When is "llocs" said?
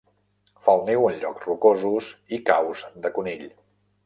1.25-1.45